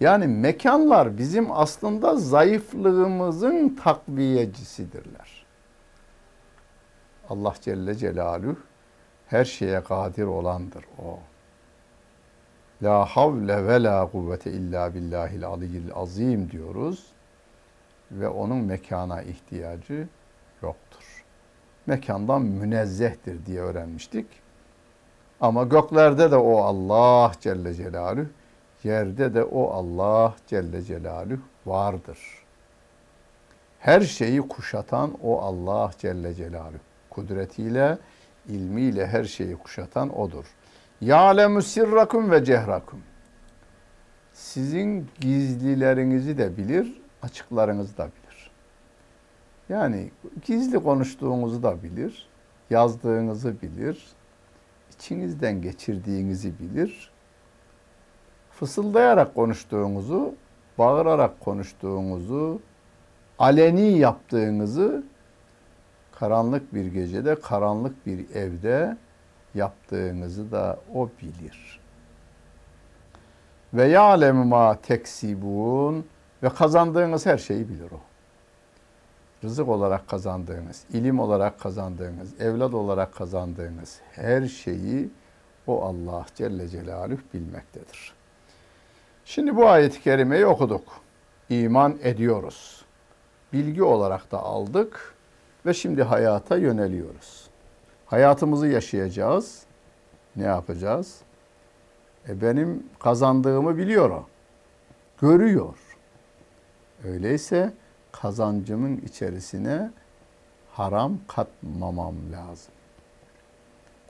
Yani 0.00 0.26
mekanlar 0.26 1.18
bizim 1.18 1.52
aslında 1.52 2.16
zayıflığımızın 2.16 3.78
takviyecisidirler. 3.84 5.46
Allah 7.30 7.54
Celle 7.60 7.94
Celaluhu 7.94 8.56
her 9.26 9.44
şeye 9.44 9.84
kadir 9.84 10.24
olandır 10.24 10.84
o. 10.98 11.18
La 12.82 13.04
havle 13.04 13.66
ve 13.66 13.82
la 13.82 14.10
kuvvete 14.10 14.50
illa 14.50 14.94
billahil 14.94 15.46
aliyyil 15.46 15.92
azim 15.94 16.50
diyoruz. 16.50 17.06
Ve 18.10 18.28
onun 18.28 18.56
mekana 18.56 19.22
ihtiyacı 19.22 20.08
yoktur. 20.62 21.24
Mekandan 21.86 22.42
münezzehtir 22.42 23.46
diye 23.46 23.60
öğrenmiştik. 23.60 24.26
Ama 25.40 25.64
göklerde 25.64 26.30
de 26.30 26.36
o 26.36 26.56
Allah 26.56 27.32
Celle 27.40 27.74
Celaluhu, 27.74 28.26
yerde 28.84 29.34
de 29.34 29.44
o 29.44 29.70
Allah 29.70 30.34
Celle 30.46 30.82
Celaluhu 30.82 31.40
vardır. 31.66 32.18
Her 33.78 34.00
şeyi 34.00 34.40
kuşatan 34.40 35.14
o 35.22 35.40
Allah 35.40 35.90
Celle 35.98 36.34
Celaluhu. 36.34 36.80
Kudretiyle, 37.10 37.98
ilmiyle 38.48 39.06
her 39.06 39.24
şeyi 39.24 39.56
kuşatan 39.56 40.18
odur. 40.18 40.44
Ya'lemu 41.00 41.62
sirrakum 41.62 42.30
ve 42.30 42.44
cehrakum. 42.44 43.00
Sizin 44.32 45.08
gizlilerinizi 45.20 46.38
de 46.38 46.56
bilir, 46.56 47.02
açıklarınızı 47.22 47.98
da 47.98 48.04
bilir. 48.04 48.50
Yani 49.68 50.10
gizli 50.44 50.82
konuştuğunuzu 50.82 51.62
da 51.62 51.82
bilir, 51.82 52.28
yazdığınızı 52.70 53.62
bilir, 53.62 54.06
içinizden 54.98 55.62
geçirdiğinizi 55.62 56.58
bilir. 56.58 57.10
Fısıldayarak 58.50 59.34
konuştuğunuzu, 59.34 60.34
bağırarak 60.78 61.40
konuştuğunuzu, 61.40 62.60
aleni 63.38 63.98
yaptığınızı 63.98 65.04
karanlık 66.12 66.74
bir 66.74 66.86
gecede, 66.86 67.40
karanlık 67.40 68.06
bir 68.06 68.34
evde 68.34 68.96
yaptığınızı 69.54 70.52
da 70.52 70.78
o 70.94 71.08
bilir. 71.22 71.80
Ve 73.74 73.84
ya'lemu 73.84 74.44
ma 74.44 74.80
teksibun 74.80 76.04
Ve 76.42 76.48
kazandığınız 76.48 77.26
her 77.26 77.38
şeyi 77.38 77.68
bilir 77.68 77.90
o. 77.90 78.00
Rızık 79.44 79.68
olarak 79.68 80.08
kazandığınız, 80.08 80.84
ilim 80.92 81.20
olarak 81.20 81.60
kazandığınız, 81.60 82.40
evlat 82.40 82.74
olarak 82.74 83.14
kazandığınız 83.14 84.00
her 84.12 84.48
şeyi 84.48 85.10
o 85.66 85.84
Allah 85.84 86.26
Celle 86.34 86.68
Celaluhu 86.68 87.20
bilmektedir. 87.34 88.12
Şimdi 89.24 89.56
bu 89.56 89.68
ayet-i 89.68 90.00
kerimeyi 90.00 90.46
okuduk. 90.46 90.82
İman 91.48 91.98
ediyoruz. 92.02 92.84
Bilgi 93.52 93.82
olarak 93.82 94.32
da 94.32 94.38
aldık 94.38 95.14
ve 95.66 95.74
şimdi 95.74 96.02
hayata 96.02 96.56
yöneliyoruz. 96.56 97.50
Hayatımızı 98.06 98.66
yaşayacağız. 98.66 99.62
Ne 100.36 100.44
yapacağız? 100.44 101.20
E 102.28 102.40
benim 102.40 102.86
kazandığımı 102.98 103.76
biliyor 103.76 104.10
o. 104.10 104.26
Görüyor. 105.20 105.74
Öyleyse 107.04 107.72
kazancımın 108.22 108.96
içerisine 108.96 109.90
haram 110.72 111.18
katmamam 111.28 112.14
lazım. 112.32 112.72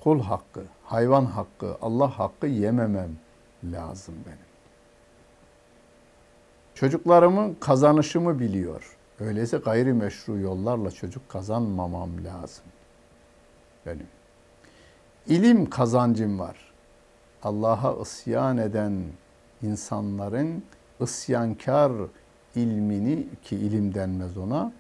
Kul 0.01 0.21
hakkı, 0.21 0.63
hayvan 0.85 1.25
hakkı, 1.25 1.77
Allah 1.83 2.19
hakkı 2.19 2.47
yememem 2.47 3.11
lazım 3.65 4.15
benim. 4.27 4.39
Çocuklarımın 6.75 7.57
kazanışımı 7.61 8.41
biliyor. 8.41 8.97
Öyleyse 9.21 9.59
gayrimeşru 9.59 10.39
yollarla 10.39 10.91
çocuk 10.91 11.29
kazanmamam 11.29 12.11
lazım 12.25 12.65
benim. 13.87 14.07
İlim 15.27 15.71
kazancım 15.71 16.39
var. 16.39 16.73
Allah'a 17.43 18.03
isyan 18.03 18.59
eden 18.59 19.03
insanların 19.63 20.65
isyankar 21.01 21.93
ilmini 22.57 23.27
ki 23.43 23.57
ilim 23.57 23.95
denmez 23.95 24.37
ona 24.37 24.73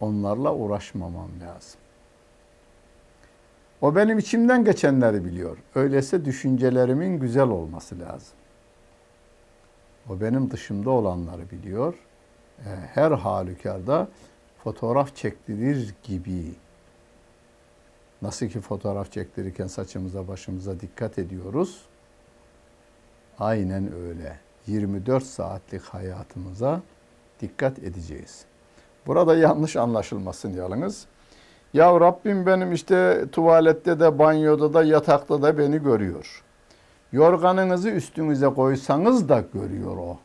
onlarla 0.00 0.54
uğraşmamam 0.54 1.30
lazım. 1.40 1.80
O 3.80 3.96
benim 3.96 4.18
içimden 4.18 4.64
geçenleri 4.64 5.24
biliyor. 5.24 5.58
Öyleyse 5.74 6.24
düşüncelerimin 6.24 7.20
güzel 7.20 7.48
olması 7.48 8.00
lazım. 8.00 8.36
O 10.10 10.20
benim 10.20 10.50
dışımda 10.50 10.90
olanları 10.90 11.50
biliyor. 11.50 11.94
E, 12.58 12.70
her 12.94 13.10
halükarda 13.10 14.08
fotoğraf 14.64 15.16
çektirir 15.16 15.94
gibi 16.02 16.54
nasıl 18.22 18.46
ki 18.46 18.60
fotoğraf 18.60 19.12
çektirirken 19.12 19.66
saçımıza 19.66 20.28
başımıza 20.28 20.80
dikkat 20.80 21.18
ediyoruz. 21.18 21.82
Aynen 23.38 23.92
öyle. 23.92 24.38
24 24.66 25.24
saatlik 25.24 25.82
hayatımıza 25.82 26.82
dikkat 27.40 27.78
edeceğiz. 27.78 28.44
Burada 29.06 29.36
yanlış 29.36 29.76
anlaşılmasın 29.76 30.52
yalnız. 30.52 31.06
Ya 31.72 32.00
Rabbim 32.00 32.46
benim 32.46 32.72
işte 32.72 33.24
tuvalette 33.32 34.00
de, 34.00 34.18
banyoda 34.18 34.74
da, 34.74 34.84
yatakta 34.84 35.42
da 35.42 35.58
beni 35.58 35.82
görüyor. 35.82 36.42
Yorganınızı 37.12 37.88
üstünüze 37.88 38.46
koysanız 38.46 39.28
da 39.28 39.44
görüyor 39.54 39.96
o. 39.96 40.18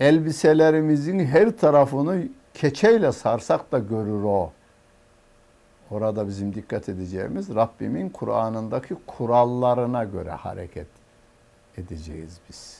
Elbiselerimizin 0.00 1.18
her 1.18 1.56
tarafını 1.56 2.28
keçeyle 2.54 3.12
sarsak 3.12 3.72
da 3.72 3.78
görür 3.78 4.22
o. 4.22 4.52
Orada 5.90 6.28
bizim 6.28 6.54
dikkat 6.54 6.88
edeceğimiz 6.88 7.54
Rabbimin 7.54 8.08
Kur'an'ındaki 8.08 8.96
kurallarına 9.06 10.04
göre 10.04 10.30
hareket 10.30 10.86
edeceğiz 11.78 12.38
biz. 12.48 12.78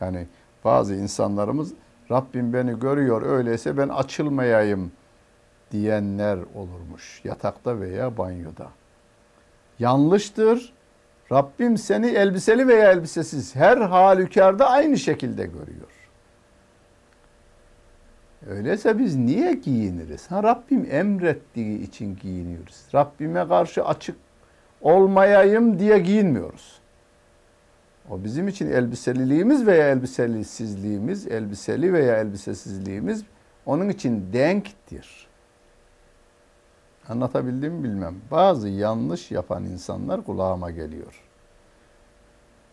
Yani 0.00 0.26
bazı 0.64 0.94
insanlarımız 0.94 1.72
Rabbim 2.10 2.52
beni 2.52 2.78
görüyor 2.78 3.22
öyleyse 3.22 3.78
ben 3.78 3.88
açılmayayım 3.88 4.92
diyenler 5.70 6.38
olurmuş 6.54 7.20
yatakta 7.24 7.80
veya 7.80 8.18
banyoda. 8.18 8.68
Yanlıştır. 9.78 10.72
Rabbim 11.32 11.78
seni 11.78 12.06
elbiseli 12.06 12.68
veya 12.68 12.92
elbisesiz 12.92 13.56
her 13.56 13.76
halükarda 13.76 14.70
aynı 14.70 14.98
şekilde 14.98 15.44
görüyor. 15.46 15.88
Öyleyse 18.48 18.98
biz 18.98 19.16
niye 19.16 19.52
giyiniriz? 19.52 20.30
Ha, 20.30 20.42
Rabbim 20.42 20.86
emrettiği 20.90 21.80
için 21.80 22.16
giyiniyoruz. 22.22 22.82
Rabbime 22.94 23.48
karşı 23.48 23.84
açık 23.84 24.16
olmayayım 24.80 25.78
diye 25.78 25.98
giyinmiyoruz. 25.98 26.80
O 28.10 28.24
bizim 28.24 28.48
için 28.48 28.70
elbiseliliğimiz 28.70 29.66
veya 29.66 29.88
elbiselisizliğimiz, 29.90 31.26
elbiseli 31.26 31.92
veya 31.92 32.16
elbisesizliğimiz 32.16 33.24
onun 33.66 33.88
için 33.88 34.32
denktir. 34.32 35.26
Anlatabildim 37.08 37.72
mi 37.72 37.84
bilmem. 37.84 38.14
Bazı 38.30 38.68
yanlış 38.68 39.30
yapan 39.30 39.64
insanlar 39.64 40.24
kulağıma 40.24 40.70
geliyor. 40.70 41.22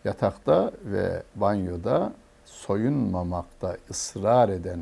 Yatakta 0.04 0.72
ve 0.84 1.22
banyoda 1.36 2.12
soyunmamakta 2.44 3.76
ısrar 3.90 4.48
eden 4.48 4.80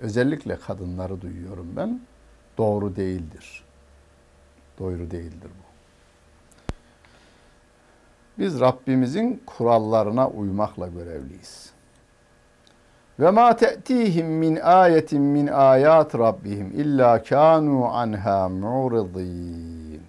özellikle 0.00 0.56
kadınları 0.56 1.20
duyuyorum 1.20 1.72
ben. 1.76 2.00
Doğru 2.58 2.96
değildir. 2.96 3.64
Doğru 4.78 5.10
değildir 5.10 5.50
bu. 5.60 5.65
Biz 8.38 8.60
Rabbimizin 8.60 9.42
kurallarına 9.46 10.28
uymakla 10.28 10.88
görevliyiz. 10.88 11.72
Ve 13.20 13.30
ma 13.30 13.56
te'tihim 13.56 14.26
min 14.26 14.56
ayetin 14.56 15.22
min 15.22 15.46
ayat 15.46 16.14
rabbihim 16.14 16.70
illa 16.74 17.22
kanu 17.22 17.86
anha 17.86 18.48
mu'ridin. 18.48 20.02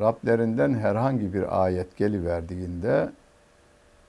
Rablerinden 0.00 0.74
herhangi 0.74 1.34
bir 1.34 1.64
ayet 1.64 1.96
geliverdiğinde 1.96 3.10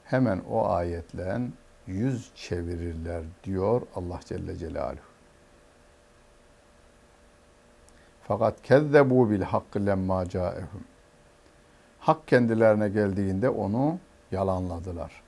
hemen 0.04 0.42
o 0.50 0.70
ayetle 0.70 1.42
yüz 1.88 2.32
çevirirler 2.36 3.24
diyor 3.44 3.82
Allah 3.96 4.20
Celle 4.26 4.58
Celaluhu. 4.58 5.11
Fakat 8.32 8.62
kezzebu 8.64 9.30
bil 9.30 9.42
hakkı 9.42 9.86
lemma 9.86 10.30
caehum. 10.30 10.84
Hak 12.00 12.28
kendilerine 12.28 12.90
geldiğinde 12.90 13.50
onu 13.50 13.98
yalanladılar. 14.32 15.22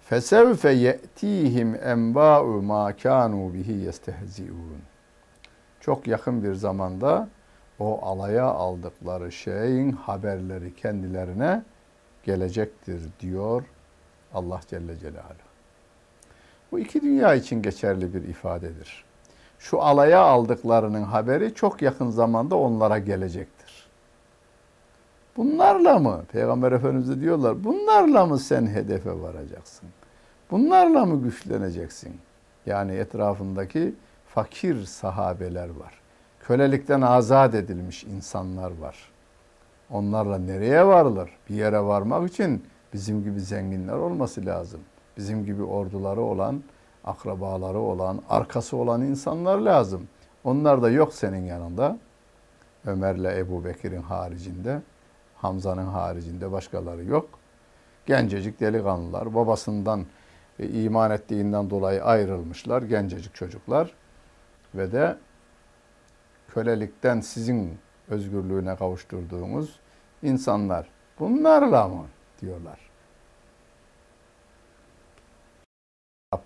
Fesevfe 0.00 0.70
ye'tihim 0.70 1.74
enba'u 1.74 2.62
ma 2.62 2.96
kanu 2.96 3.54
bihi 3.54 3.72
yestehzi'un. 3.72 4.82
Çok 5.80 6.06
yakın 6.06 6.44
bir 6.44 6.54
zamanda 6.54 7.28
o 7.78 8.00
alaya 8.06 8.44
aldıkları 8.44 9.32
şeyin 9.32 9.92
haberleri 9.92 10.74
kendilerine 10.74 11.62
gelecektir 12.24 13.02
diyor 13.20 13.62
Allah 14.34 14.60
Celle 14.68 14.98
Celaluhu. 14.98 15.48
Bu 16.72 16.78
iki 16.78 17.02
dünya 17.02 17.34
için 17.34 17.62
geçerli 17.62 18.14
bir 18.14 18.22
ifadedir 18.22 19.11
şu 19.62 19.82
alaya 19.82 20.20
aldıklarının 20.20 21.02
haberi 21.02 21.54
çok 21.54 21.82
yakın 21.82 22.10
zamanda 22.10 22.56
onlara 22.56 22.98
gelecektir. 22.98 23.88
Bunlarla 25.36 25.98
mı? 25.98 26.22
Peygamber 26.32 26.72
Efendimiz 26.72 27.20
diyorlar. 27.20 27.64
Bunlarla 27.64 28.26
mı 28.26 28.38
sen 28.38 28.66
hedefe 28.66 29.20
varacaksın? 29.20 29.88
Bunlarla 30.50 31.04
mı 31.04 31.22
güçleneceksin? 31.22 32.16
Yani 32.66 32.92
etrafındaki 32.92 33.94
fakir 34.26 34.84
sahabeler 34.84 35.68
var. 35.68 36.00
Kölelikten 36.40 37.00
azat 37.00 37.54
edilmiş 37.54 38.04
insanlar 38.04 38.78
var. 38.78 39.10
Onlarla 39.90 40.38
nereye 40.38 40.86
varılır? 40.86 41.30
Bir 41.48 41.54
yere 41.54 41.80
varmak 41.80 42.30
için 42.30 42.64
bizim 42.92 43.24
gibi 43.24 43.40
zenginler 43.40 43.96
olması 43.96 44.46
lazım. 44.46 44.80
Bizim 45.16 45.44
gibi 45.44 45.62
orduları 45.62 46.20
olan 46.20 46.62
akrabaları 47.04 47.78
olan, 47.78 48.22
arkası 48.28 48.76
olan 48.76 49.02
insanlar 49.02 49.58
lazım. 49.58 50.08
Onlar 50.44 50.82
da 50.82 50.90
yok 50.90 51.14
senin 51.14 51.44
yanında. 51.44 51.98
Ömer'le 52.86 53.38
Ebu 53.38 53.64
Bekir'in 53.64 54.02
haricinde, 54.02 54.82
Hamza'nın 55.36 55.86
haricinde 55.86 56.52
başkaları 56.52 57.04
yok. 57.04 57.28
Gencecik 58.06 58.60
delikanlılar, 58.60 59.34
babasından 59.34 60.06
e, 60.58 60.68
iman 60.68 61.10
ettiğinden 61.10 61.70
dolayı 61.70 62.04
ayrılmışlar, 62.04 62.82
gencecik 62.82 63.34
çocuklar. 63.34 63.94
Ve 64.74 64.92
de 64.92 65.16
kölelikten 66.48 67.20
sizin 67.20 67.78
özgürlüğüne 68.08 68.76
kavuşturduğumuz 68.76 69.80
insanlar. 70.22 70.88
Bunlarla 71.18 71.88
mı 71.88 72.04
diyorlar. 72.40 72.91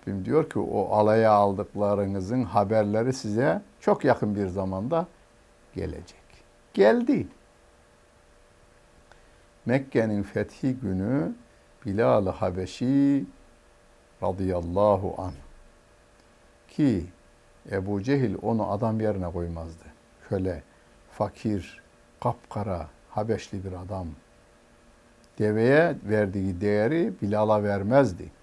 Rabbim 0.07 0.25
diyor 0.25 0.49
ki 0.49 0.59
o 0.59 0.91
alaya 0.91 1.31
aldıklarınızın 1.31 2.43
haberleri 2.43 3.13
size 3.13 3.61
çok 3.79 4.05
yakın 4.05 4.35
bir 4.35 4.47
zamanda 4.47 5.07
gelecek. 5.75 6.21
Geldi. 6.73 7.27
Mekke'nin 9.65 10.23
fethi 10.23 10.75
günü 10.75 11.35
Bilal-i 11.85 12.29
Habeşi 12.29 13.25
radıyallahu 14.23 15.15
an 15.17 15.31
ki 16.67 17.05
Ebu 17.71 18.03
Cehil 18.03 18.35
onu 18.41 18.71
adam 18.71 18.99
yerine 18.99 19.31
koymazdı. 19.31 19.85
Köle, 20.29 20.63
fakir, 21.11 21.81
kapkara, 22.23 22.87
Habeşli 23.09 23.63
bir 23.63 23.71
adam. 23.71 24.07
Deveye 25.39 25.95
verdiği 26.03 26.61
değeri 26.61 27.13
Bilal'a 27.21 27.63
vermezdi. 27.63 28.36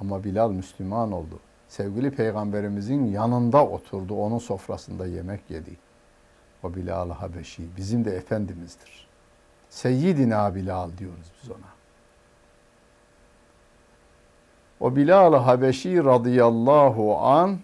Ama 0.00 0.24
Bilal 0.24 0.50
Müslüman 0.50 1.12
oldu. 1.12 1.38
Sevgili 1.68 2.10
Peygamberimizin 2.10 3.04
yanında 3.06 3.66
oturdu, 3.66 4.14
onun 4.14 4.38
sofrasında 4.38 5.06
yemek 5.06 5.50
yedi. 5.50 5.76
O 6.62 6.74
Bilal-i 6.74 7.12
Habeşi 7.12 7.76
bizim 7.76 8.04
de 8.04 8.16
Efendimiz'dir. 8.16 9.08
Seyyidina 9.70 10.54
Bilal 10.54 10.90
diyoruz 10.98 11.32
biz 11.42 11.50
ona. 11.50 11.68
O 14.80 14.96
Bilal-i 14.96 15.36
Habeşi 15.36 16.04
radıyallahu 16.04 17.18
an 17.18 17.58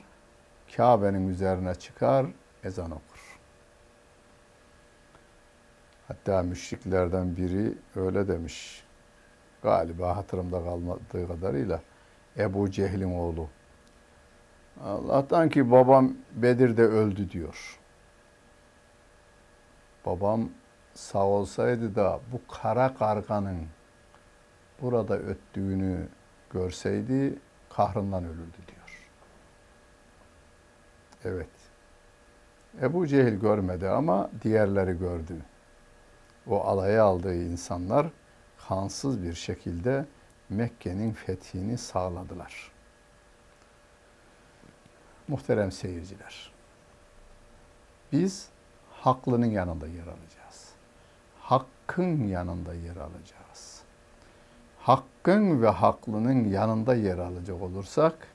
Kabe'nin 0.76 1.28
üzerine 1.28 1.74
çıkar, 1.74 2.26
ezan 2.64 2.90
okur. 2.90 3.38
Hatta 6.08 6.42
müşriklerden 6.42 7.36
biri 7.36 7.74
öyle 7.96 8.28
demiş. 8.28 8.84
Galiba 9.62 10.16
hatırımda 10.16 10.64
kalmadığı 10.64 11.28
kadarıyla 11.28 11.80
Ebu 12.38 12.70
Cehil'in 12.70 13.14
oğlu. 13.18 13.48
Allah'tan 14.84 15.48
ki 15.48 15.70
babam 15.70 16.14
Bedir'de 16.32 16.82
öldü 16.82 17.30
diyor. 17.30 17.78
Babam 20.06 20.48
sağ 20.94 21.26
olsaydı 21.26 21.94
da 21.94 22.20
bu 22.32 22.52
kara 22.52 22.94
karganın 22.94 23.66
burada 24.82 25.18
öttüğünü 25.18 26.08
görseydi 26.50 27.38
kahrından 27.70 28.24
ölürdü 28.24 28.58
diyor. 28.68 29.08
Evet. 31.24 31.48
Ebu 32.82 33.06
Cehil 33.06 33.34
görmedi 33.34 33.88
ama 33.88 34.30
diğerleri 34.42 34.98
gördü. 34.98 35.36
O 36.46 36.60
alaya 36.60 37.04
aldığı 37.04 37.34
insanlar 37.34 38.06
kansız 38.68 39.22
bir 39.22 39.34
şekilde 39.34 40.04
Mekke'nin 40.50 41.12
fethini 41.12 41.78
sağladılar. 41.78 42.70
Muhterem 45.28 45.72
seyirciler, 45.72 46.52
biz 48.12 48.48
haklının 48.92 49.46
yanında 49.46 49.86
yer 49.86 50.06
alacağız. 50.06 50.72
Hakkın 51.40 52.26
yanında 52.26 52.74
yer 52.74 52.96
alacağız. 52.96 53.82
Hakkın 54.80 55.62
ve 55.62 55.68
haklının 55.68 56.44
yanında 56.44 56.94
yer 56.94 57.18
alacak 57.18 57.62
olursak, 57.62 58.28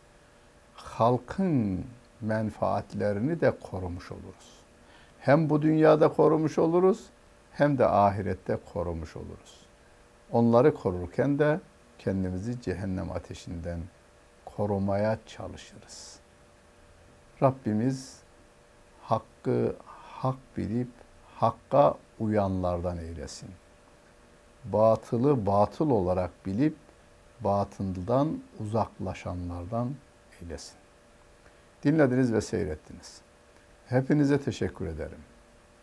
halkın 0.76 1.86
menfaatlerini 2.22 3.42
de 3.42 3.58
korumuş 3.60 4.12
oluruz. 4.12 4.60
Hem 5.20 5.50
bu 5.50 5.62
dünyada 5.62 6.14
korumuş 6.14 6.58
oluruz, 6.58 7.06
hem 7.52 7.78
de 7.78 7.86
ahirette 7.86 8.58
korumuş 8.74 9.16
oluruz. 9.16 9.66
Onları 10.32 10.74
korurken 10.74 11.40
de 11.40 11.60
kendimizi 12.00 12.62
cehennem 12.62 13.12
ateşinden 13.12 13.80
korumaya 14.46 15.20
çalışırız. 15.26 16.20
Rabbimiz 17.42 18.20
hakkı 19.02 19.76
hak 19.86 20.38
bilip 20.58 20.90
hakka 21.36 21.96
uyanlardan 22.20 22.98
eylesin. 22.98 23.50
Batılı 24.66 25.46
batıl 25.46 25.90
olarak 25.90 26.46
bilip 26.46 26.76
batıldan 27.42 28.40
uzaklaşanlardan 28.60 29.96
eylesin. 30.42 30.76
Dinlediniz 31.84 32.34
ve 32.34 32.42
seyrettiniz. 32.42 33.22
Hepinize 33.88 34.42
teşekkür 34.42 34.88
ederim. 34.88 35.20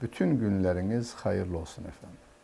Bütün 0.03 0.39
günleriniz 0.39 1.15
hayırlı 1.15 1.59
olsun 1.59 1.85
efendim. 1.85 2.26